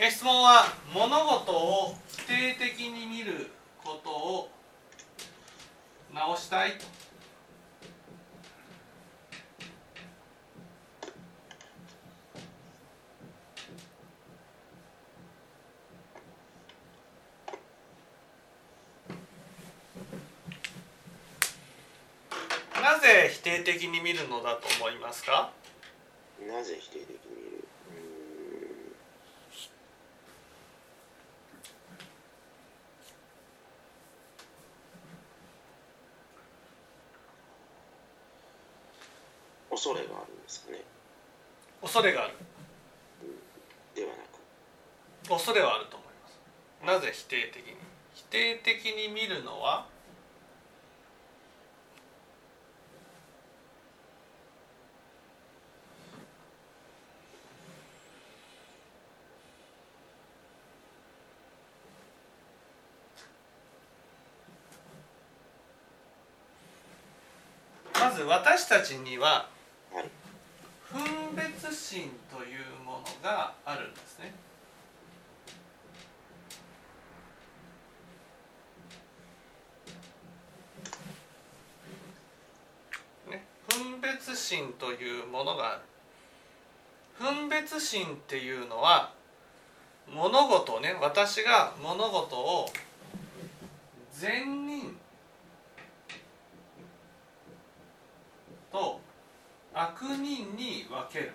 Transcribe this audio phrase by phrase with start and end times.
[0.00, 1.08] え質問は物
[1.40, 3.50] 事を否定的に見る
[3.82, 4.48] ことを
[6.14, 6.78] 直したい。
[22.80, 25.50] なぜ否定的に見るのだと思いますか？
[26.40, 27.64] なぜ否定的に見る
[39.70, 40.82] うーん恐れがあるんですかね。
[41.80, 42.34] 恐れがある。
[43.94, 45.30] ではなく。
[45.30, 47.00] 恐れはあると思います。
[47.00, 47.74] なぜ否定的に？
[48.14, 49.86] 否定的に見るのは？
[67.98, 69.48] まず私たちには
[69.92, 70.10] はい
[70.92, 74.32] 分別心というものがあるんですね。
[83.30, 85.80] ね分別心というものがある。
[87.18, 89.12] 分別心っていうのは
[90.06, 92.70] 物事ね私が物事を
[94.12, 94.96] 善人
[98.72, 99.00] と
[99.80, 101.32] 悪人に分ける。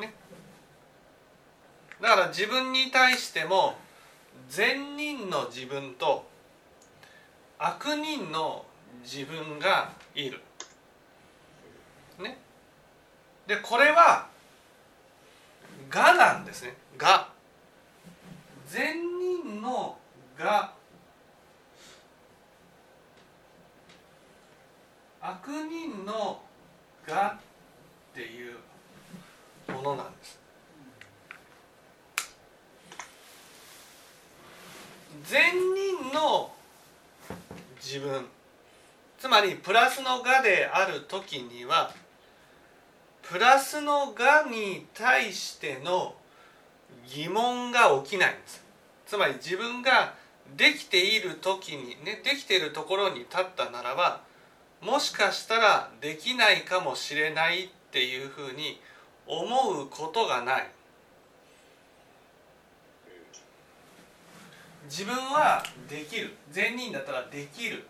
[0.00, 0.12] ね。
[2.00, 3.76] だから自分に対しても
[4.48, 6.26] 善人の自分と
[7.56, 8.66] 悪人の
[9.04, 10.40] 自分がいる。
[12.18, 12.36] ね。
[13.46, 14.26] でこれは
[15.94, 16.76] 我なんですね。
[17.00, 17.28] 我。
[18.66, 18.96] 善
[19.44, 19.96] 人の
[20.36, 20.81] 我
[25.22, 26.40] 悪人の
[27.08, 27.40] 我っ
[28.12, 28.56] ていう
[29.72, 30.40] ものなんです。
[35.24, 36.50] 善人の
[37.80, 38.26] 自分
[39.18, 41.94] つまりプラスの我である時には
[43.22, 46.14] プラスの我に対しての
[47.06, 48.64] 疑問が起きないんです
[49.06, 50.14] つまり自分が
[50.56, 54.22] できている時にねできているところに立ったならば
[54.82, 58.80] もしかしたらできないかもしれないっていうふうに
[59.26, 60.68] 思うことがない。
[64.86, 66.34] 自分はできる。
[66.50, 67.84] 善人だったらできる。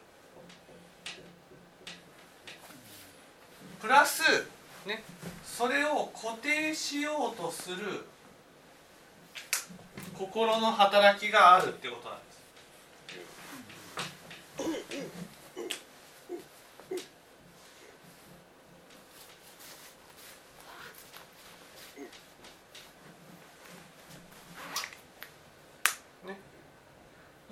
[3.80, 4.22] プラス
[4.86, 5.02] ね
[5.44, 8.04] それを固定しようとする
[10.16, 12.24] 心の働きがあるってことなんで
[15.08, 15.31] す。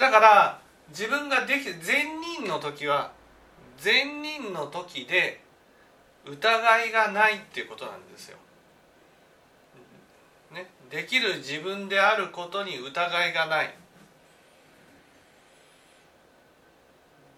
[0.01, 3.13] だから自分ができ善人の時は
[3.77, 5.43] 善人の時で
[6.27, 8.39] 疑いがないっていうことなんですよ。
[10.53, 13.75] ね、できる自分であることに疑いがない。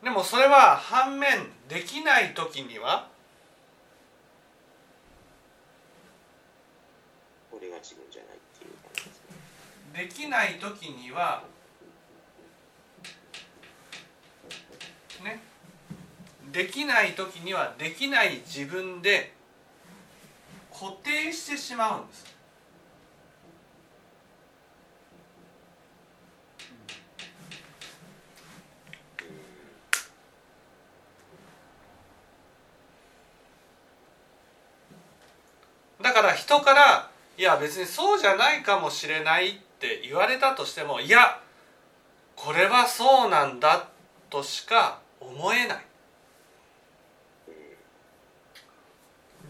[0.03, 3.09] でもそれは反面できない時には
[7.51, 9.21] これが自分じゃないっていう感じです
[9.95, 11.45] ねできない時には
[15.23, 15.41] ね。
[16.53, 19.33] できない時にはできない自分で
[20.73, 22.33] 固定してしまうんです。
[36.03, 41.41] だから人からいや別にそうじゃないかもしれないって言われたとしてもいや
[42.35, 43.89] これはそうなんだ
[44.29, 45.85] としか思えない。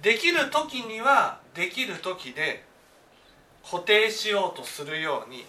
[0.03, 2.65] できる時にはできる時で
[3.65, 5.45] 固定しようとするように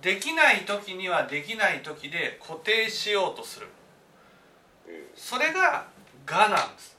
[0.00, 3.68] できない時にはできない時で固定しようとする。
[5.14, 5.86] それが
[6.26, 6.96] 我なんです。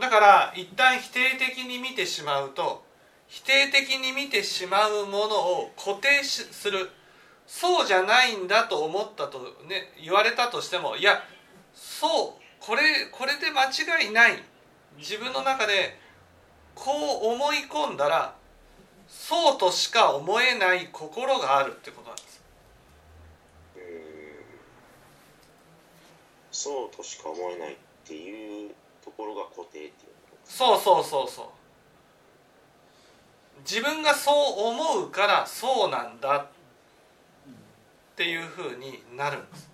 [0.00, 2.82] だから一旦否定的に見てしまうと
[3.28, 6.90] 否定的に見てしまうものを固定しする。
[7.46, 9.38] そうじゃないんだと思ったと
[9.68, 11.22] ね言われたとしてもいや
[11.74, 12.82] そうこれ
[13.12, 14.42] これで間違いない。
[14.96, 15.98] 自分の中で
[16.74, 16.92] こ
[17.24, 18.34] う思い込んだら
[19.08, 22.42] そうとしか思えない心があるってことなんです。
[23.76, 23.82] うん。
[26.50, 28.74] そうとしか思えないっていう
[29.04, 29.92] ところが固定っていう
[30.44, 31.46] そうそうそうそう
[33.68, 34.34] 自分がそう
[34.68, 36.46] 思うからそうなんだっ
[38.16, 39.70] ていうふうになるんです。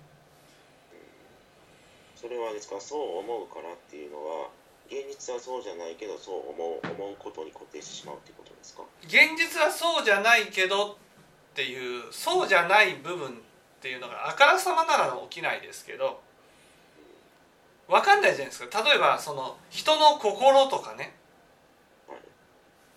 [2.17, 4.49] それはですかそう思うからっていうのは
[4.87, 8.83] 現実はそうじゃないけどそう思う思うことに固定してしまうっていうことですか？
[9.05, 10.95] 現実はそうじゃないけどっ
[11.55, 13.33] ていうそうじゃない部分っ
[13.81, 16.21] ていうのがあからさまなら起きないですけど
[17.89, 18.83] 分かんないじゃないですか。
[18.83, 21.03] 例えばその人の心とかね。
[21.03, 21.13] はい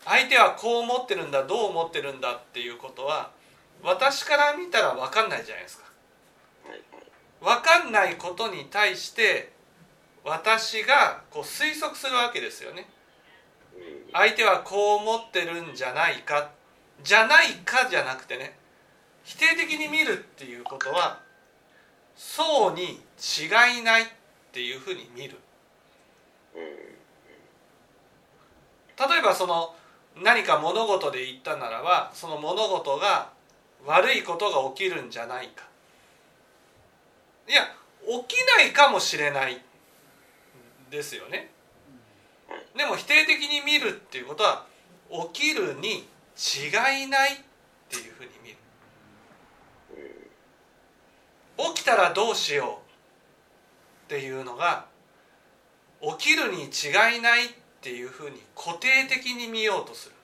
[0.06, 3.32] 相手はこう思ってるんだどう思ってるんだっていうことは
[3.82, 5.84] 私から見たら分かんないじゃないですか。
[7.42, 9.52] 分かんないことに対して
[10.24, 12.88] 私がこう推測するわけですよね。
[14.14, 16.52] 相手はこう思ってるんじゃないか
[17.04, 18.56] じゃないかじゃなくてね
[19.24, 21.20] 否定的に見るっていうことは
[22.16, 24.06] そうに違いないっ
[24.52, 25.38] ていうふうに見る。
[26.56, 26.62] 例
[29.18, 29.76] えばその
[30.22, 33.32] 何か物事で言ったならばその物事が
[33.86, 35.64] 悪いことが起きるんじゃないか。
[37.48, 37.64] いや
[38.28, 39.62] 起きないかもしれない
[40.90, 41.50] ですよね。
[42.78, 44.66] でも否定的に見るっていうことは
[45.34, 47.38] 起きるに違いないっ
[47.90, 48.58] ていうふうに見る。
[51.76, 52.80] 起きたらどうしよ
[54.08, 54.86] うっていうのが
[56.02, 57.50] 起きるに違いないっ
[57.84, 60.16] ていうふうに固定的に見ようとする。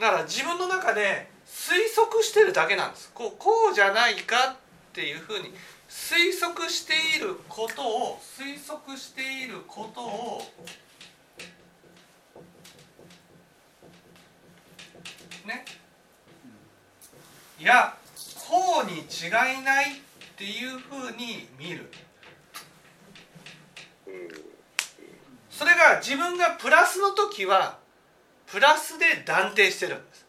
[0.00, 3.10] だから自分の中で推測してるだけなんです。
[3.12, 4.56] こうこうじゃないかっ
[4.94, 5.52] ていうふうに
[5.88, 10.42] 推測していることを推測していることを
[15.46, 15.64] ね。
[17.58, 17.94] いや
[18.48, 19.28] こうに違
[19.60, 19.96] いないっ
[20.36, 21.92] ていうふうに見る
[24.06, 24.28] うん
[25.50, 27.78] それが自分がプラスの時は
[28.46, 30.26] プラスで断定してるんです。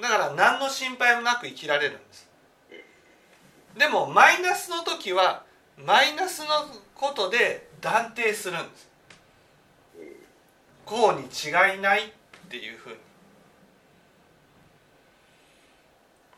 [0.00, 2.28] だから何の心配もなく生きられるんです。
[3.78, 5.44] でもマイナスの時は
[5.76, 6.46] マイナスの
[6.94, 8.88] ことで断定するんです。
[10.84, 12.10] こうに違いないっ
[12.48, 12.96] ていうふうに。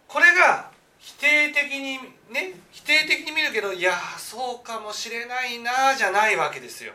[0.07, 1.99] これが否定的に
[2.33, 6.95] ね否定的に見るけどいやそうかもしれないなじゃないわけですよ。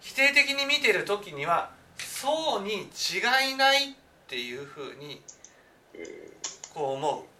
[0.00, 3.94] 否定的に見てる時にはそうに違いないっ
[4.28, 5.20] ていうふうに
[6.74, 7.30] こう思う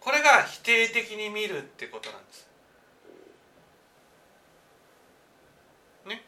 [0.00, 2.48] これが否定的に見るってことなんです。
[6.08, 6.24] ね。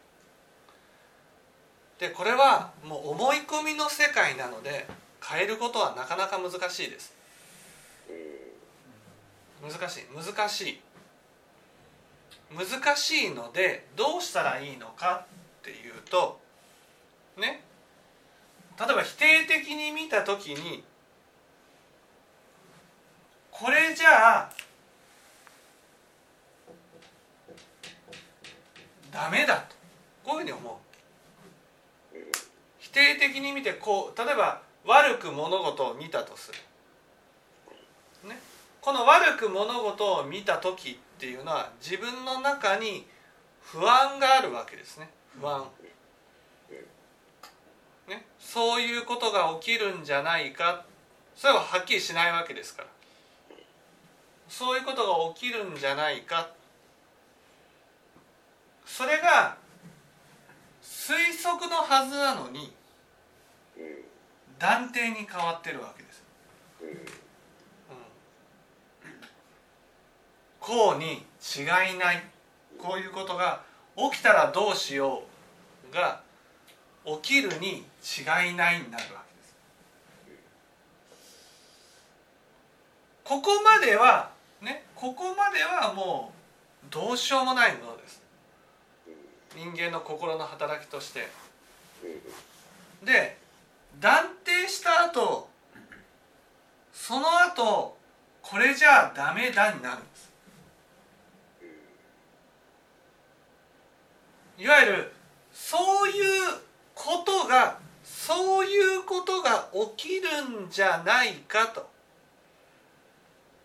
[1.98, 4.86] でこれはもう思い込みの世界なので
[5.26, 7.14] 変えることはなかなか難しいです。
[9.62, 10.04] 難しい。
[10.14, 10.80] 難しい。
[12.54, 15.26] 難しいのでどうしたらいいのか
[15.60, 16.38] っていうと
[17.38, 17.64] ね。
[18.78, 20.84] 例えば否定的に見た時に
[23.50, 24.50] これじゃあ
[29.12, 29.74] ダメだと。
[30.24, 32.16] こういうふうに思う。
[32.80, 36.52] 否定的に見てこう例えば悪く物事を見たとす
[38.22, 38.38] る、ね、
[38.80, 43.06] この悪く物事を見た時っていうのは自分の中に
[43.62, 45.08] 不安があるわけですね。
[45.40, 45.64] 不安、
[48.08, 50.84] ね、そういうことが起きるんじゃないか。
[51.34, 52.88] それははっきりしないわけですから。
[54.48, 56.50] そういうことが起きるんじゃないか。
[58.84, 59.56] それが
[60.82, 62.72] 推測のはずなのに
[64.64, 66.24] 断定に変わってるわけです、
[66.80, 66.88] うん、
[70.58, 72.22] こうに違いない。
[72.78, 73.60] こういうことが
[73.94, 75.22] 起きたらどうしよ
[75.90, 76.22] うが
[77.04, 79.54] 起きるに違いないになるわけです。
[83.22, 84.30] ここまでは
[84.62, 86.32] ねここまではも
[86.82, 88.22] うどうしようもないものです。
[89.54, 91.28] 人間の心の働きとして。
[93.04, 93.43] で
[94.00, 95.48] 断定した後
[96.92, 97.96] その後
[98.42, 100.32] これじゃあダメだになるんです。
[104.58, 105.12] いわゆる
[105.52, 106.60] そういう
[106.94, 111.88] ことがそういうことが起きるんじゃないかと、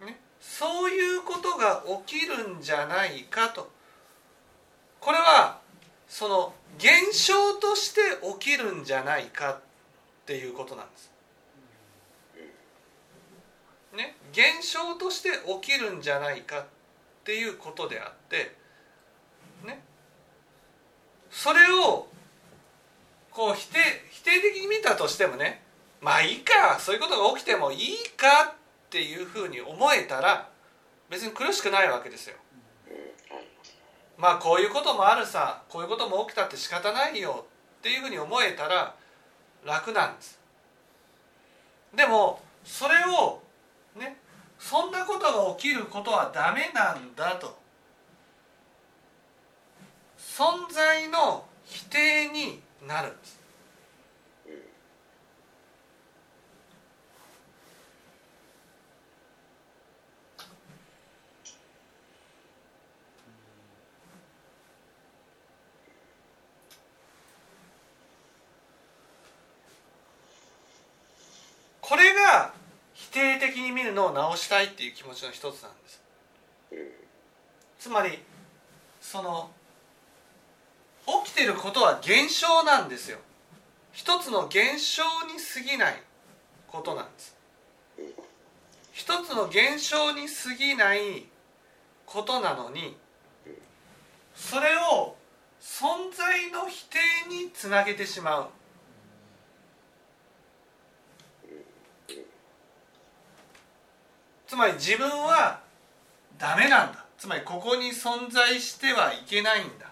[0.03, 3.69] ね、そういうことが起きるんじゃないかと。
[4.99, 5.59] これは
[6.07, 8.01] その現象として
[8.39, 9.59] 起きるんじゃないか。
[10.29, 11.11] っていうことなんです。
[13.97, 15.29] ね、現象として
[15.63, 16.65] 起きるんじゃないかっ
[17.23, 18.55] ていうことであって
[19.65, 19.81] ね
[21.31, 22.07] それを
[23.31, 23.79] こう否定
[24.11, 25.63] 否定的に見たとしてもね
[25.99, 27.79] まあいいかそういうことが起きてもいい
[28.15, 28.53] かっ
[28.91, 30.47] ていうふうに思えたら
[31.09, 32.35] 別に苦しくないわけですよ。
[34.19, 37.47] まあこういうこともあるさこういうことも起きたって仕方ないよ
[37.79, 38.93] っていうふうに思えたら
[39.65, 40.39] 楽なんです。
[41.95, 43.41] でもそれを
[43.97, 44.17] ね
[44.59, 47.57] そんなことが起きることはダメなんだと
[50.17, 53.38] 存在の否定になるんです
[71.89, 72.53] これが
[72.93, 76.01] 否定的に見るのを直したいっていう気持ちの一つなんです。
[77.79, 78.19] つまり
[79.01, 79.49] その
[81.25, 83.17] 起きてることは現象なんですよ。
[83.91, 86.03] 一つの現象に過ぎない
[86.67, 87.35] ことなんです。
[88.93, 91.25] 一つの現象に過ぎない
[92.05, 92.95] ことなのに
[94.35, 95.15] それを
[95.59, 98.49] 存在の否定につなげてしまう。
[104.59, 105.61] まり自分は
[106.37, 107.05] ダメなんだ。
[107.17, 109.87] つまりここに存在してはいけないんだ。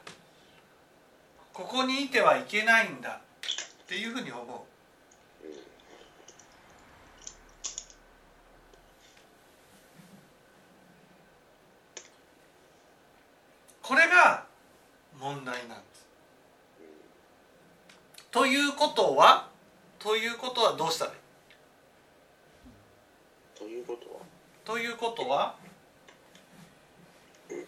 [1.54, 3.22] ここにいてはいけないんだ。
[3.84, 4.46] っていうふうに思う。
[13.82, 14.44] これが
[15.18, 16.08] 問題なんです。
[18.30, 19.48] ということは
[19.98, 21.18] ということはどうしたらいい
[23.58, 24.20] ということは
[24.68, 25.56] ということは
[27.48, 27.62] とい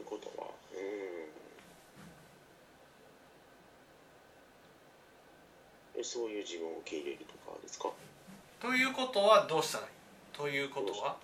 [0.00, 0.76] うことはう
[5.96, 6.00] ん。
[6.00, 7.90] えそういう自分を受け入れるとかですか？
[8.60, 9.90] ということはどうしたらいい？
[10.36, 11.16] ということは？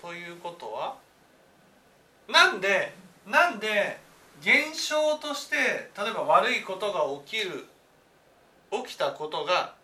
[0.00, 0.96] ということは？
[2.30, 2.94] なんで
[3.26, 3.98] なんで
[4.40, 7.66] 現象として例えば悪いことが起きる
[8.72, 9.74] 起きたことが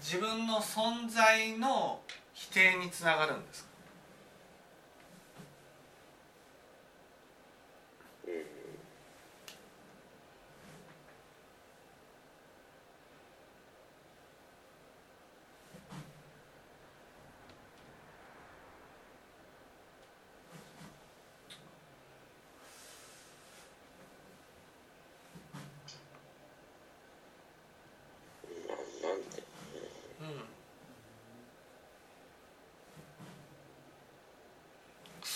[0.00, 2.00] 自分の存在の
[2.32, 3.65] 否定につながるんです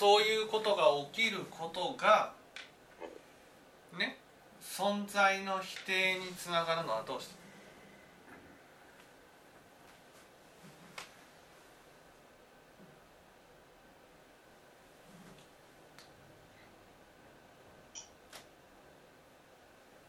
[0.00, 2.33] そういうことが起きることが
[3.99, 4.16] ね
[4.62, 7.35] 存在の否定につながるのはどうして？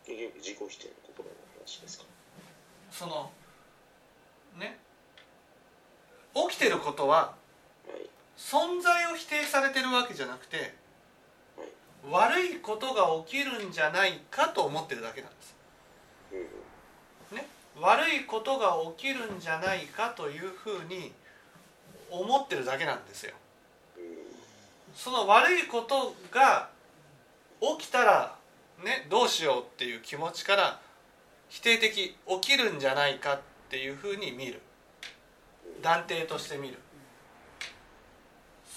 [0.05, 2.05] 結局自己否定の心の話ですか？
[2.89, 3.29] その
[4.57, 4.79] ね
[6.33, 7.40] 起きてることははい
[8.51, 10.73] 存在を否定されてるわけじゃなくて
[11.55, 11.67] はい
[12.11, 15.55] 悪いことが起きるんじゃないかと思ってるだけなんです。
[16.33, 17.37] うん。
[17.37, 17.47] ね？
[17.79, 21.13] 悪いことが起きるんじゃないかというふうに
[22.09, 23.33] 思ってるだけなんですよ。
[23.97, 24.03] うん。
[24.93, 26.69] その悪いことが
[27.79, 28.35] 起きたら
[28.83, 29.07] ね？
[29.09, 30.81] どうしようっていう気持ちから
[31.47, 33.39] 否定的起きるんじゃないかっ
[33.69, 34.59] ていうふうに見る。
[35.81, 36.79] 断定として見る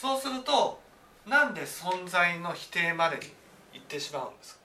[0.00, 0.80] そうすると
[1.26, 3.22] なんで存在の否定までに
[3.74, 4.64] 行ってしまうんですか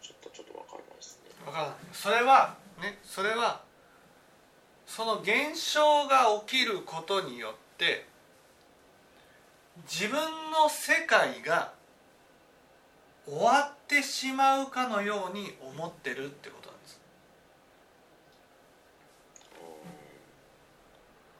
[0.00, 0.92] ちょっとちょっとわかんない
[1.54, 3.62] あそれはねそれは
[4.86, 8.06] その現象が起きることによって
[9.90, 11.72] 自分の世界が
[13.26, 17.00] 終わってしまうかのように思ってるってことなんです。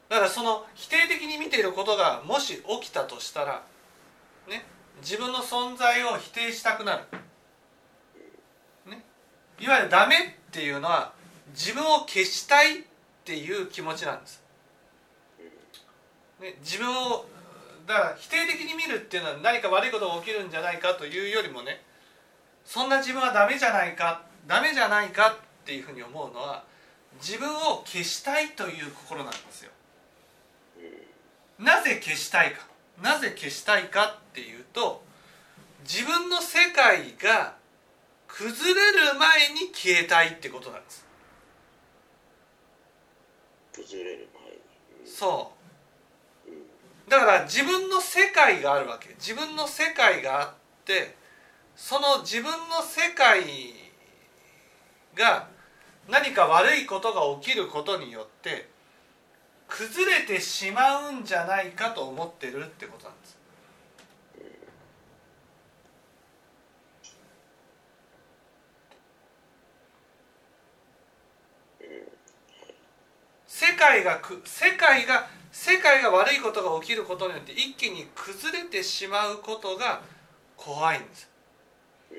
[0.08, 3.62] だからその否定的に見ていることがもし起きたとしたら
[4.48, 4.64] ね
[5.00, 7.04] 自分の存在を否定したくなる、
[8.90, 9.02] ね、
[9.58, 10.20] いわゆるダメっ
[10.52, 11.12] ていうのは
[11.54, 12.84] 自分を消したい
[13.22, 14.42] っていう気持ちなんです、
[16.40, 17.24] ね、自分を
[17.86, 21.80] だから否定的に見るっていうのは何か悪いことが起きるんじゃないかというよりもね
[22.64, 26.64] そんな自分はダメじゃないかダメじゃないかっていうふうに思うのは
[27.20, 29.70] 自分を消したいという心なんですよ。
[31.58, 32.66] なぜ消したいか。
[33.00, 35.02] なぜ消したいかっていうと
[35.84, 37.54] 自分の世界が
[38.28, 41.01] 崩れる前に消えたいってことなんです
[43.72, 44.58] 崩れる前に。
[45.06, 45.52] そ
[47.06, 47.10] う。
[47.10, 49.10] だから自分の世界があるわけ。
[49.14, 51.16] 自分の世界があって
[51.76, 53.42] その自分の世界
[55.14, 55.48] が
[56.08, 58.68] 何か悪いことが起きることによって
[59.68, 63.41] 崩れてしまうんじゃないかと思ってるってことなんです。
[73.62, 80.02] 世界がく世界が世界が悪いことが起きることによって一気に崩れてしまうことが
[80.56, 81.30] 怖いんです
[82.10, 82.18] 例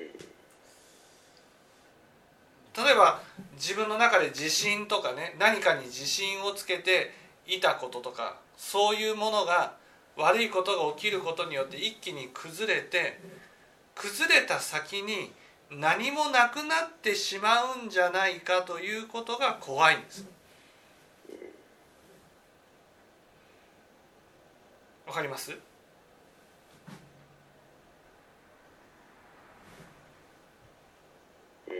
[2.92, 3.20] えば
[3.56, 7.10] 自分の中で自信とかね何かに自信をつけて
[7.46, 9.74] いたこととかそういうものが
[10.16, 13.20] 悪いことが起きることによって一気に崩れて
[13.94, 15.30] 崩れた先に
[15.70, 20.24] 何もなくなってしまうんじゃないかということが怖いんです。
[25.06, 25.52] わかります？
[25.52, 25.54] う
[31.70, 31.74] ん。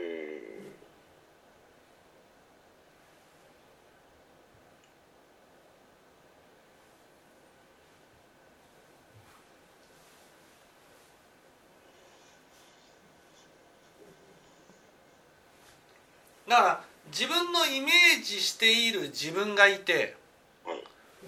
[16.47, 20.17] だから自分のイメージしている自分がいて
[20.65, 20.85] はい。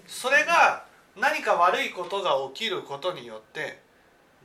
[0.07, 0.86] それが
[1.17, 3.79] 何か悪いことが起きることによって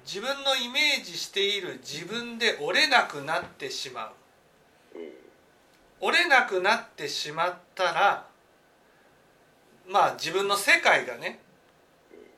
[0.06, 4.06] 自分のイメージしている自分で折れなくなってしま
[4.96, 4.98] う。
[4.98, 5.10] うん。
[6.00, 8.26] 折れなくなってしまったら
[9.88, 11.40] まあ自分の世界がね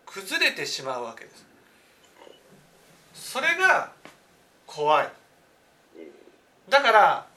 [0.05, 1.45] 崩れてしまうわけです。
[3.13, 3.91] それが
[4.65, 5.07] 怖い。
[6.69, 7.27] だから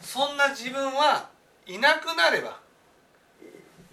[0.00, 1.28] そんな自分は
[1.66, 2.63] いなくなれば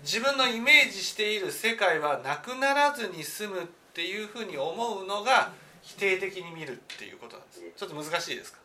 [0.03, 7.61] 自分のイメージしている世界はなくならずに済むっていうふうに思うのが否定的に見るっていうことなんです。
[7.75, 8.59] ちょっと難しいですか？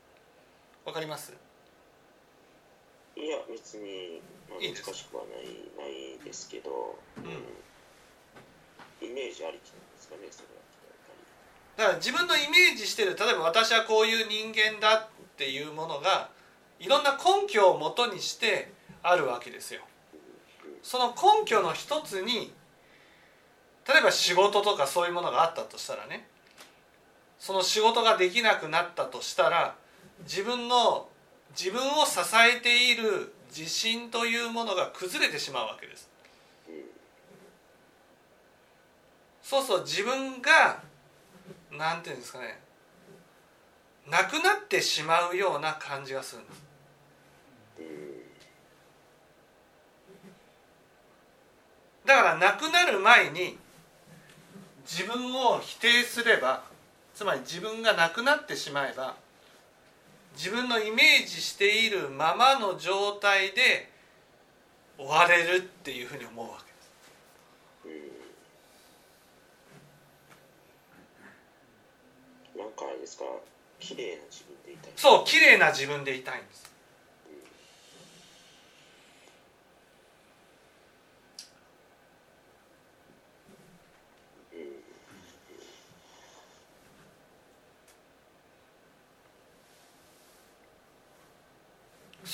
[0.85, 1.33] わかります？
[3.17, 5.45] いや別に、まあ、難しくはない
[5.79, 6.99] ないですけど、
[9.01, 10.57] イメージありきなんですかねそれは
[11.77, 16.31] だから自分のイメージしてる例えば私はこういう人間だっていうものが
[16.79, 18.73] いろんな根拠をもとにして
[19.03, 19.81] あるわけですよ。
[20.87, 22.53] その根拠の一つに
[23.89, 26.29] 例えば仕事とかそういうものがあったとしたらね
[27.41, 29.75] その仕事ができなくなったとしたら
[30.23, 31.09] 自分の
[31.59, 32.21] 自分を支
[32.57, 36.09] えている自信というものが崩れてしまうわけです。
[39.43, 40.83] そうそう自分が
[41.73, 42.61] なんていうんですかね
[44.09, 46.63] なくなってしまうような感じがするんです
[47.79, 48.17] りうん
[52.07, 53.59] だからなくなる前に
[54.89, 56.63] 自分を否定すれば
[57.15, 59.17] つまり自分がなくなってしまえば
[60.37, 63.91] 自分のイメージしているままの状態で
[64.97, 66.59] 終われるっていうふうに思うわ
[67.85, 68.03] けです。
[72.59, 73.25] なんかあれですか？
[73.81, 74.93] 綺麗な自分でいたい。
[74.97, 76.66] そう綺麗な自分でいたいんです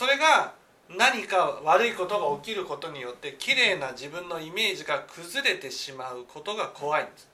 [0.03, 0.53] それが
[0.99, 7.29] 何か悪いことが起きることによって綺麗な自分のイメージが崩れてしまうことが怖いんです。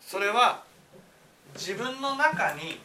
[0.00, 0.62] それは
[1.56, 2.78] 自分の中に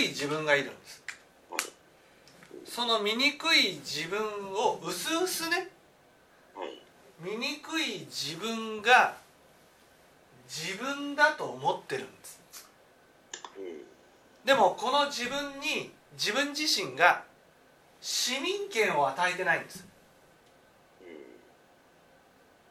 [0.00, 1.02] い自分がいるんです。
[2.64, 4.20] その醜い自分
[4.52, 5.68] をうすうすね
[7.20, 9.16] 醜い自分が
[10.48, 12.40] 自分だと思ってるんです。
[14.44, 17.24] でもこの自分に自分自身が
[18.00, 19.86] 市民権を与えてないんです。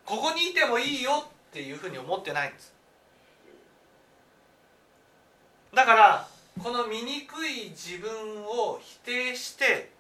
[0.06, 2.74] ここにいてもいいよっていうふうに思ってないんです。
[5.74, 6.28] だから
[6.62, 9.92] この醜い自分を否定して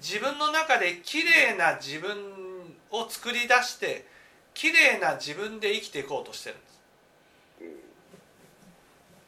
[0.00, 2.16] 自分の中で綺麗な自分
[2.90, 4.06] を作り出して
[4.54, 6.72] 綺麗な自分で生きていこうとしてるんです。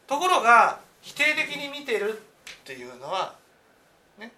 [0.07, 2.15] ところが否定的に見てるっ
[2.63, 3.35] ていうのは
[4.19, 4.31] ね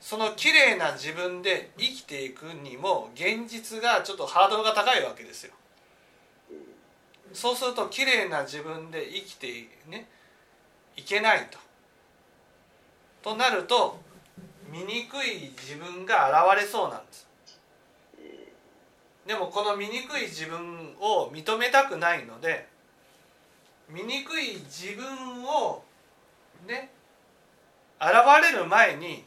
[0.00, 5.52] その綺麗な自分で生きていくにも現実がちょっとハードルが高いわけですよ。
[7.32, 10.08] そうすると綺麗な自分で生きてね
[10.96, 11.58] いけないと。
[13.22, 13.98] となると
[14.70, 17.26] 醜い自分が現れそうなんです。
[19.26, 22.68] でもこの醜い自分を認めたくないので
[23.88, 25.82] 醜い自分を
[26.66, 26.90] ね
[28.00, 29.24] 現れる前に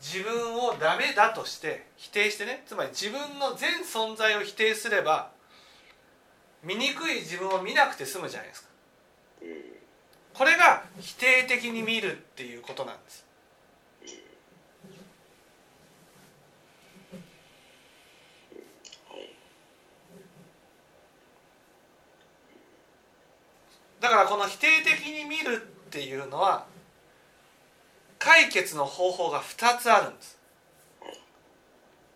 [0.00, 5.30] 自分をダメだとして否定してねつまり自分の全存在を否定すれば
[6.64, 8.71] 醜い自分を見なくて済むじゃないですか。
[10.34, 13.26] これが否定的に見るっていうことなんです。
[24.00, 26.66] だからこの否定的に見るっていうのは
[28.18, 30.38] 解決の方法が2つあるんです。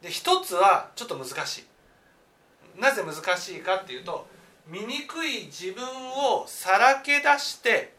[0.02, 1.64] で1つはちょっと難しい。
[2.80, 4.26] なぜ難しいかっていうと
[4.66, 7.95] 醜い自分をさらけ出して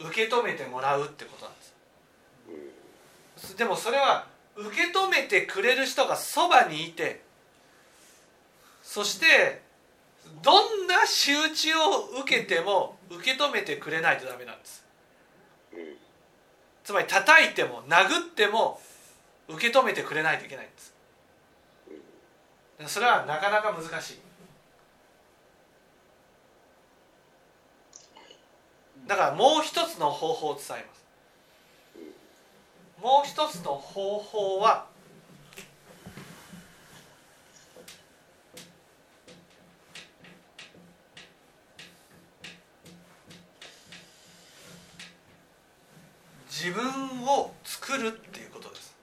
[0.00, 1.62] 受け止めてもらうってことなんで
[3.40, 3.56] す。
[3.56, 7.22] でもそれは受け止めてくれる人がそばにいて
[8.82, 9.62] そして
[10.42, 11.78] どんな仕打ちを
[12.22, 14.84] 受けても受け止めてくれないとダメなんです。
[16.84, 18.80] つまり叩いても殴っても
[19.48, 20.94] 受け止めてくれないといけないんです。
[22.86, 24.18] それはなかなか難しい。
[29.08, 30.98] だからもう一つの方法を伝えます。
[33.02, 34.86] もう一つの方法は
[46.50, 48.94] 自分を作るっていうことです。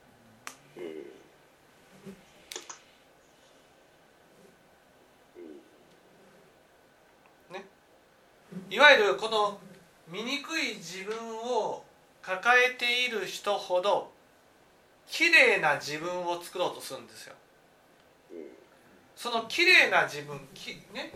[7.52, 7.66] ね。
[8.70, 9.58] いわゆるこの
[10.08, 11.84] 醜い自分を
[12.22, 14.12] 抱えている人ほど
[15.08, 17.36] 綺麗な自分を作ろうとするんですよ。
[19.16, 21.12] その綺麗な自分きね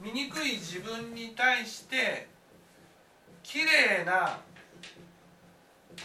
[0.00, 2.28] 醜い自分に対して
[3.42, 4.38] 綺麗な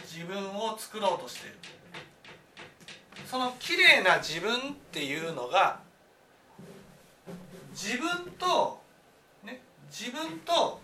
[0.04, 1.56] 自分を作ろうとしている。
[3.26, 5.80] その綺麗な自分っていうのが
[7.72, 8.80] 自分と、
[9.44, 10.80] ね、自分と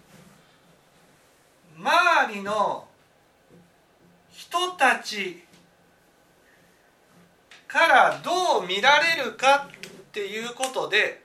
[1.76, 2.87] 周りの
[4.30, 5.42] 人たち
[7.66, 11.22] からどう見られるかっていうことで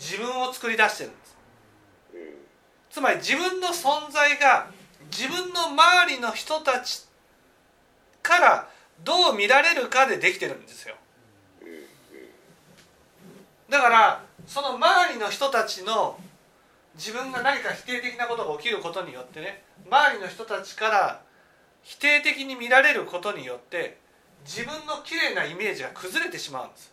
[0.00, 1.36] 自分を作り出してるんです。
[2.90, 4.70] つまり自分の存在が
[5.10, 7.06] 自分の周りの人たち
[8.22, 8.68] から
[9.04, 10.96] どう見られるかでできてるんですよ。
[13.68, 16.18] だからその周りの人たちの
[16.96, 21.22] 自分が何か否定的なことが起きることによってね周りの人たちから
[21.82, 23.98] 否定的に見られることによって
[24.44, 26.92] 自分の綺麗なイメージが崩れてしまうんです。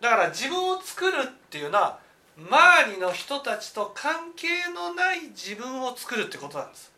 [0.00, 2.00] だから自分を作るっていうのは
[2.36, 6.92] 周りの人たちと関係のない自分を作るってことなんです。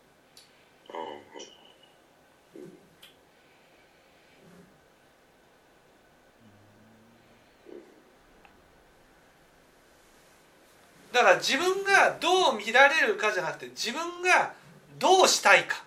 [11.15, 14.53] だから自分がどう見られるかじゃなくて自分が
[14.99, 15.85] どうしたいか。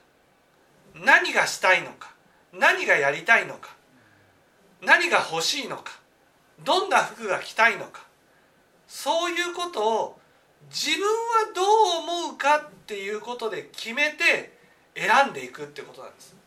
[0.95, 2.13] 何がしたいのか。
[2.53, 3.75] 何がやりたいのか。
[4.81, 5.91] 何が欲しいのか。
[6.63, 8.05] どんな服が着たいのか。
[8.87, 10.19] そういうことを
[10.69, 14.57] 自分はどう思うかっていうことで決めて
[14.95, 16.37] 選んでいくってことなんです。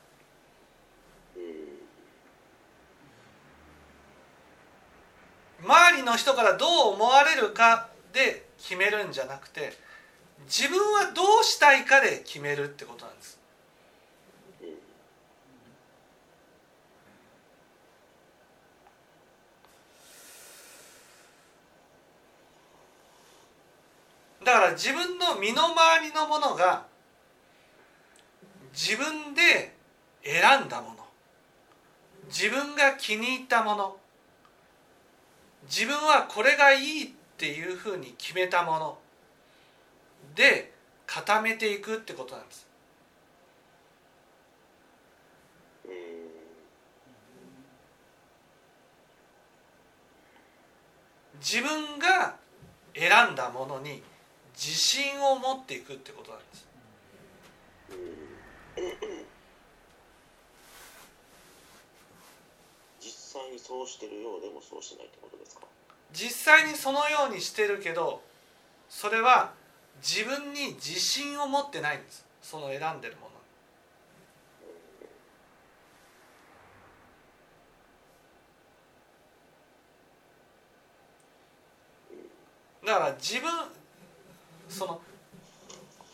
[5.62, 9.72] 周りの人からどう思われるかで決めるんじゃなくて
[10.46, 13.38] 自分はどうしたいかで決めるってことなんです。
[24.42, 26.86] だから自分の身の回りのものが
[28.72, 29.74] 自分で
[30.24, 30.96] 選んだもの。
[32.28, 33.96] 自分が気に入ったもの。
[35.64, 38.98] 自分はこれがいいっていうふうに決めたもの
[40.34, 40.74] で
[41.06, 42.68] 固めていくってことなんです。
[51.40, 52.36] 自分が
[52.94, 54.02] 選んだものに
[54.54, 56.68] 自信を持っていくってことなんです。
[63.00, 65.62] 実際にそうしてるようでもそうしないってことですか？
[66.12, 68.22] 実際にそのようにしてるけど
[68.88, 69.52] それは
[70.02, 72.24] 自分に自信を持ってないんです。
[72.42, 73.30] その選んでるもの。
[82.86, 83.50] だから自分
[84.68, 85.00] その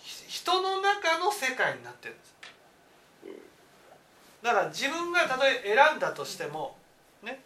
[0.03, 2.35] 人の中の世界になってるんです。
[4.43, 6.77] だから自分がたとえ選んだとしても
[7.23, 7.41] ね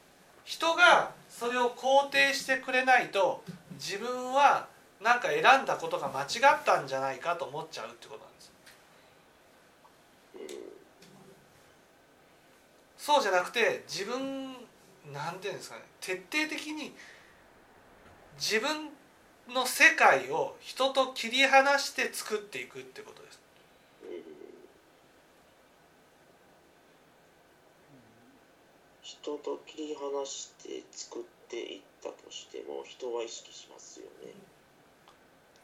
[0.45, 3.43] 人がそれを肯定してくれないと
[3.75, 4.69] 自分は
[5.01, 8.53] 何か選んだことが間違ったんじゃないかと思っちゃうってことなんです
[12.99, 14.53] そうじゃなくて自分
[15.13, 16.93] なんていうんですかね徹底的に
[18.39, 18.91] 自分
[19.55, 23.30] の世界を人と切り離して作っていくってことです。
[29.23, 34.33] 人と切り離して作っていったとしても人は意識しますよね。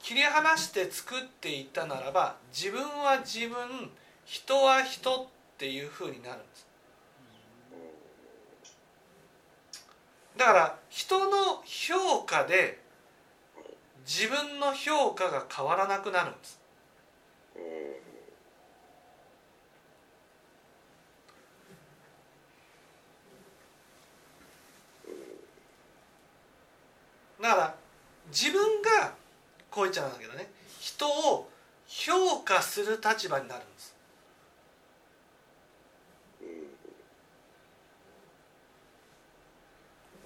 [0.03, 3.91] 切り離して作っていったならば自分は自分
[4.27, 6.67] 人は人っていうふうになるんです。
[10.37, 12.79] だから人の評価で
[14.07, 16.61] 自分の評価が変わらなくなるんです。
[27.47, 27.75] だから
[28.31, 29.15] 自分が
[29.71, 31.49] こう言っちゃうんだけどね人を
[31.87, 33.95] 評価する立場になるんです。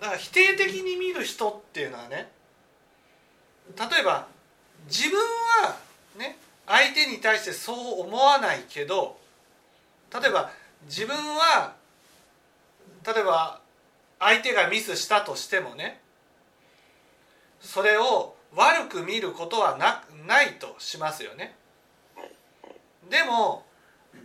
[0.01, 2.31] だから否定的に見る人っていうのはね
[3.79, 4.27] 例えば
[4.87, 5.77] 自分は
[6.17, 9.19] ね相手に対してそう思わないけど
[10.11, 10.51] 例えば
[10.87, 11.75] 自分は
[13.07, 13.61] 例えば
[14.19, 16.01] 相手がミスしたとしてもね
[17.61, 21.55] それを悪く見ることはなないとしますよね。
[23.09, 23.65] でも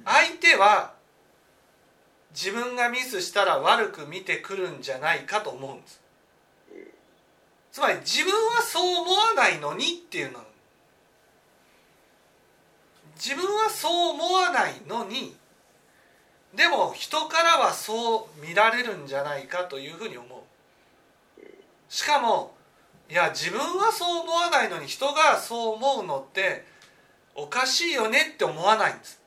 [0.03, 0.93] 相手は
[2.31, 6.01] 自分がミスしたら悪く見てくるんじゃないかと思うんです。
[7.71, 10.39] つまり自分はそう思わないのにっていうの
[13.15, 15.35] 自分はそう思わないのに
[16.53, 21.41] でも人からはそう見られるんじゃないかというふうに思う
[21.89, 22.54] しかも
[23.09, 26.65] いや自分はそう思わないのに人がそう思うのって
[27.35, 29.21] おかしいよねって思わないんです。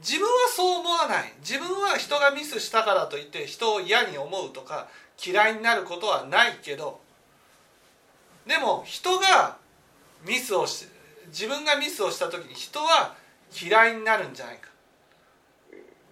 [0.00, 1.32] 自分はそう思わない。
[1.40, 4.88] 自分は人がミスしたからといって人を嫌に思うとか
[5.24, 7.00] 嫌いになることはないけど
[8.46, 9.56] でも人が
[10.26, 10.86] ミスをし
[11.28, 13.14] 自分がミスをした時に人は
[13.60, 14.68] 嫌いになるんじゃないか。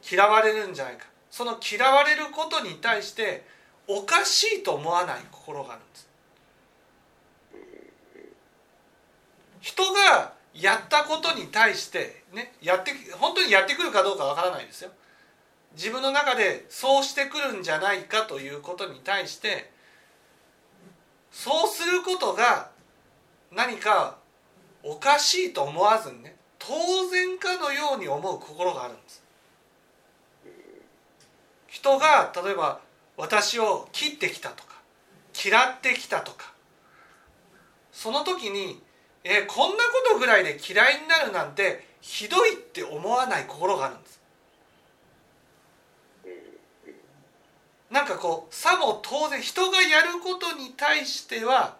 [0.08, 1.06] 嫌われるんじゃないか。
[1.30, 3.44] その嫌われることに対して
[3.88, 6.08] おかしいと思わない心があるんです。
[9.60, 14.90] 人がやったことに対してねやって本当にやってくるかどうかわからないですよ。
[15.72, 19.70] 自分の中でそうしてくるんじゃないかということに対して
[21.30, 22.70] そうすることが
[23.52, 24.16] 何か
[24.82, 29.22] おかしいと思わずにね当然かのように思う心があるんです。
[31.68, 32.80] 人が例えば
[33.16, 34.76] 私を切ってきたとか
[35.44, 36.52] 嫌ってきたとか
[37.92, 38.82] その時に
[39.24, 44.20] えこんなことぐらいで嫌いになるなんてひどいって思わない心があるんです
[47.90, 51.76] なんかこうさも当然人がやることに対しては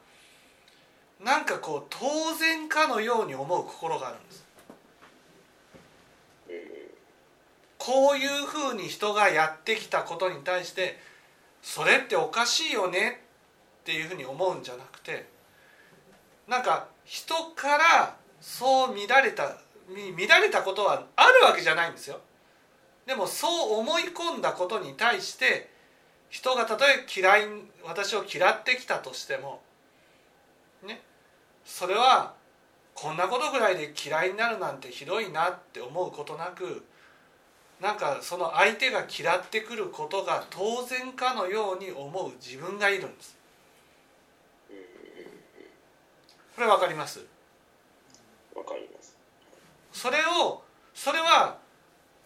[1.23, 4.47] なんかこう当然かのように思う心があるんです。
[7.79, 10.99] こういうふうに人がやってきたことに対して
[11.63, 13.23] それっておかしいよね？
[13.83, 15.27] っていうふうに思うんじゃなくて
[16.49, 19.57] なんか人からそう見られた
[19.89, 22.21] 見られたことはあるわけじゃないんですよ。
[23.07, 25.71] でもそう思い込んだことに対して
[26.29, 27.43] 人がたとえ嫌い
[27.85, 29.63] 私を嫌ってきたとしても
[30.83, 31.01] ね
[31.65, 32.35] それは
[32.95, 36.85] こんなことぐらいで嫌いになるなんてひどいなって思うことなく
[37.81, 43.37] なんかその相手が嫌ってくることが当然かのように思う自分がいるんです。
[46.55, 47.21] これ分かります？
[48.55, 49.15] わかります。
[49.93, 50.63] それを
[50.95, 51.59] それは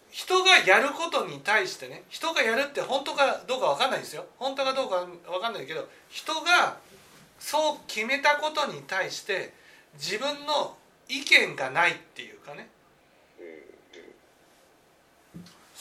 [0.09, 4.25] 人がやることに対してね人がやるって本当かどうか分かんないですよ。
[4.37, 6.77] 本当かどうか分かんないけど人が
[7.39, 9.53] そう決めたことに対して
[9.95, 10.77] 自分の
[11.09, 12.69] 意見がないっていうかね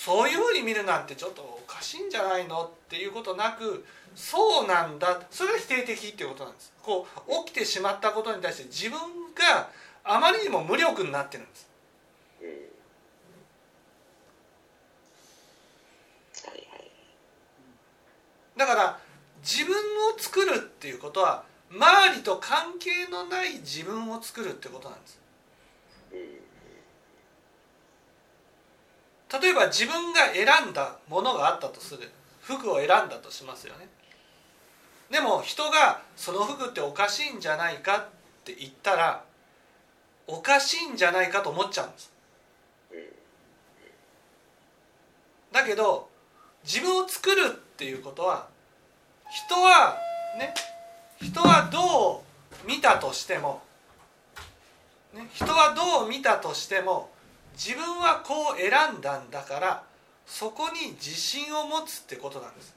[0.02, 3.84] そういうふうに見るなんてちょっとおかしいんじゃないのっていうことなく
[4.14, 5.20] そうなんだ。
[5.30, 6.72] それが否定的っていうことなんです。
[6.82, 8.98] こう起きてしまったことに対して自分
[9.34, 9.68] が
[10.02, 11.68] あまりにも無力になってるんです。
[18.56, 18.98] だから
[19.42, 25.19] 自分を作るっていうことは周りと関係のない自分を作るってことなんです。
[29.32, 32.10] 例えば自分が選んだものがあったとする。
[32.40, 33.88] 服を選んだとしますよね。
[35.10, 38.04] でも人がその服っておかしいんじゃないかっ
[38.44, 39.24] て言ったら
[40.26, 42.12] おかしいんじゃないかと思っちゃうんです。
[45.52, 46.08] だけど
[46.62, 48.46] 自分を作るっていうことは
[49.30, 49.98] 人は
[50.38, 50.54] ね
[51.20, 52.24] 人はど
[52.64, 53.62] う見たとしても、
[55.12, 57.10] ね、人はどう見たとしても
[57.62, 59.84] 自分はこう選んだんだから
[60.24, 62.74] そこに自信を持つってことなんです。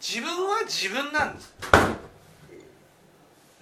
[0.00, 1.54] 自分は自分なんです。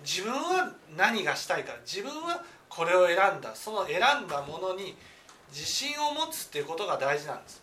[0.07, 1.75] 自分は何がしたいか。
[1.85, 3.55] 自分はこれを選んだ。
[3.55, 4.97] その選んだものに
[5.51, 7.63] 自信を持つっていうことが大事なんです。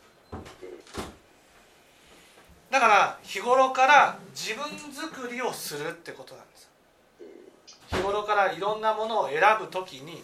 [2.70, 6.70] だから日頃から自分作りをするってことなんです。
[7.90, 10.24] 日頃からいろんなものを選ぶ時に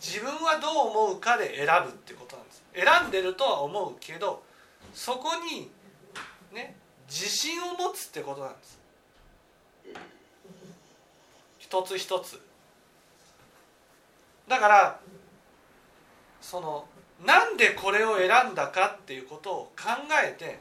[0.00, 2.62] 自分はどう思うかで選ぶってことなんです。
[2.74, 4.42] 選んでるとは思うけど
[4.94, 5.70] そこに
[6.54, 6.76] ね
[7.08, 8.78] 自信を持つってことなんです。
[11.58, 12.40] 一つ一つ。
[14.46, 15.00] だから
[16.52, 16.84] その
[17.24, 19.88] なんでこれを選んだかっていうことを考
[20.22, 20.58] えて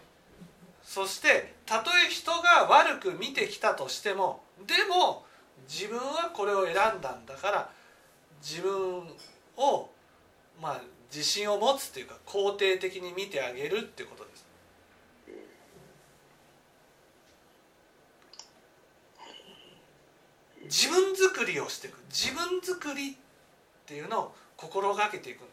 [0.81, 5.25] そしてたとえ人が悪く見てきたとしてもでも
[5.67, 7.69] 自分はこれを選んだんだから
[8.41, 9.01] 自分
[9.57, 9.89] を
[10.61, 10.81] まあ
[11.13, 14.45] 自信を持つっていうか肯定的に見てあげるっていうことです。
[20.63, 23.15] 自分作りをしていく自分作りっ
[23.85, 25.50] ていうのを心がけていくんです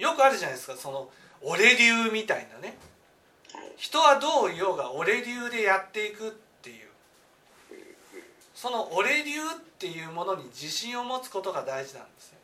[0.00, 1.08] よくあるじゃないですかその
[1.42, 2.76] 俺流みたいなね。
[3.76, 6.30] 人はどう言おうが俺流でやっていくっ
[6.62, 6.88] ていう。
[8.54, 9.42] その俺流っ
[9.78, 12.40] ていうものに自信を持つことが大事なんですよ。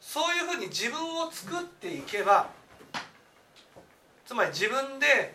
[0.00, 2.48] そういうふうに自分を作っていけば
[4.26, 5.34] つまり自分で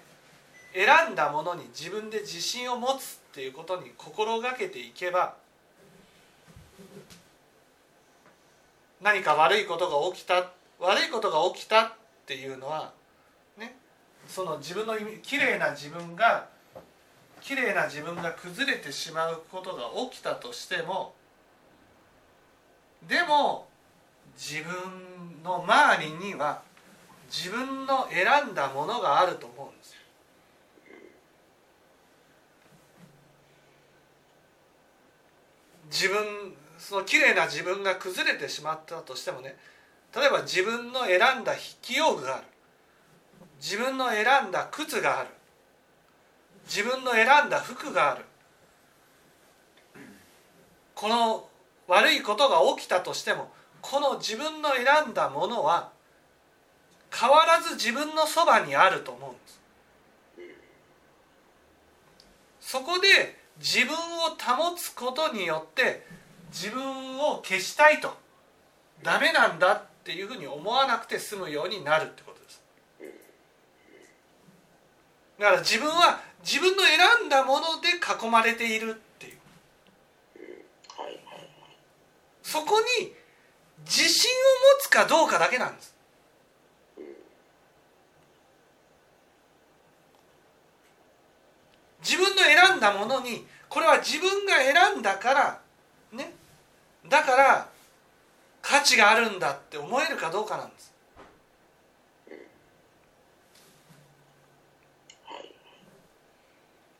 [0.73, 5.35] 選んだものに自分で自信を持つっていうことに心がけていけば
[9.01, 11.91] 何か悪いことが起きた悪いことが起きたっ
[12.25, 12.91] ていうのは
[13.57, 13.75] ね
[14.27, 16.47] その自分の綺麗な自分が
[17.41, 21.13] 綺麗な自分が崩れてしまうことが起きたとしても
[23.07, 23.67] でも
[24.37, 26.61] 自分の周りには
[27.29, 29.99] 自分の選んだものがあると思うんですよ。
[35.91, 39.55] 自分その綺麗な自分が崩れてしまったとしてもね
[40.15, 42.45] 例えば自分の選んだ筆記用具がある。
[43.61, 45.29] 自分の選んだ靴がある。
[46.65, 48.25] 自分の選んだ服がある。
[50.95, 51.47] この
[51.87, 53.51] 悪いことが起きたとしても
[53.81, 55.91] この自分の選んだものは
[57.11, 59.59] 変わらず自分のそばにあると思うんです。
[62.61, 63.97] そこで自分を
[64.37, 66.05] 保つことによって
[66.49, 68.17] 自分を消したいと。
[69.01, 72.61] ダメなんだっていうふうに思わなくて済むようになるってことです。
[75.39, 79.37] だから自分は自分の選んだもので囲まれているっていう。
[82.43, 83.13] そこに
[83.85, 84.33] 自信を
[84.77, 85.95] 持つかどうかだけなんです。
[92.01, 95.61] 自分の選んだものにこれは自分が選んだから
[96.11, 96.33] ね。
[97.07, 97.69] だから
[98.61, 100.93] 価値があるんだって思えるかどうかなんです。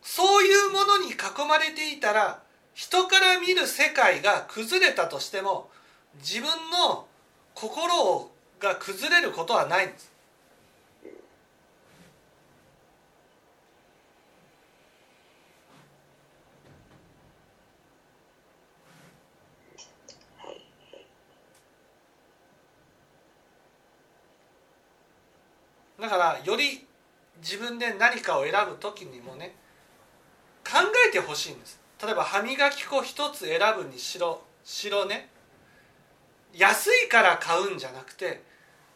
[0.01, 1.15] そういうものに囲
[1.47, 2.41] まれていたら
[2.73, 5.69] 人から見る世界が崩れたとしても
[6.15, 7.05] 自分の
[7.53, 8.29] 心
[8.59, 10.08] が崩れることはないんです。
[25.99, 26.85] だからより
[27.41, 29.55] 自分で何かを選ぶ時にもね
[30.65, 30.77] 考
[31.07, 31.79] えてほしいんです。
[32.01, 35.29] 例えば歯磨き粉一つ選ぶにしろしろね。
[36.53, 38.41] 安いから買うんじゃなくて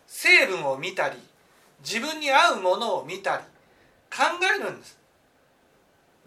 [0.08, 1.18] 成分を見たり
[1.84, 3.44] 自分に合うものを見たり
[4.10, 4.24] 考
[4.58, 4.98] えるんです。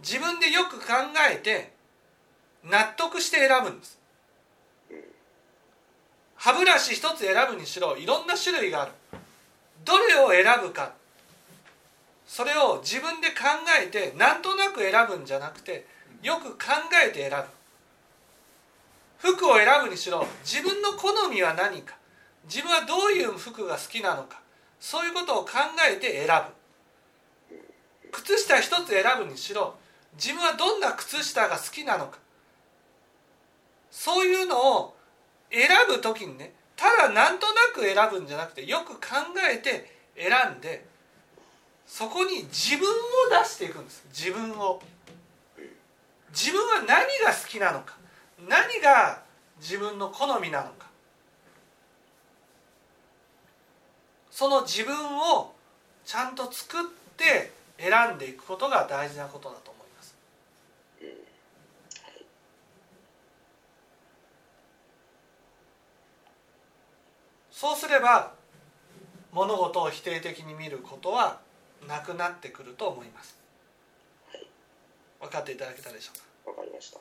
[0.00, 0.92] 自分でよく考
[1.30, 1.72] えて
[2.64, 3.98] 納得して選ぶんです。
[6.36, 8.92] 歯ブラシ一つ選ぶにしろいろんな種類がある。
[9.86, 10.92] どれを選ぶか。
[12.26, 13.44] それを自分で考
[13.80, 15.86] えてなんとなく選ぶんじゃなくて
[16.22, 16.72] よく考
[17.06, 17.44] えて選ぶ。
[19.18, 21.94] 服を選ぶにしろ自分の好みは何か。
[22.44, 24.40] 自分はどういう服が好きなのか。
[24.80, 25.52] そういうことを考
[25.88, 26.42] えて選
[27.48, 27.56] ぶ。
[28.10, 29.76] 靴下一つ選ぶにしろ
[30.14, 32.18] 自分はどんな靴下が好きなのか。
[33.90, 34.96] そういうのを
[35.50, 39.16] 選ぶ時にねただなんとなく選ぶんじゃなくてよく考
[39.50, 40.84] えて選んで
[41.86, 42.92] そこに自分を
[43.42, 44.04] 出していくんです。
[44.08, 44.82] 自分を。
[46.30, 47.96] 自分は何が好きなのか。
[48.48, 49.22] 何が
[49.60, 50.86] 自分の好みなのか。
[54.30, 55.54] その自分を
[56.04, 56.82] ちゃんと作っ
[57.16, 59.75] て選んでいくことが大事なことだと。
[67.58, 68.34] そうすれば
[69.32, 71.40] 物事を否定的に見ることは
[71.88, 73.34] なくなってくると思います、
[74.30, 74.46] はい、
[75.22, 76.12] 分かっていただけたでしょ
[76.44, 76.52] うか？
[76.52, 76.98] 分かりました。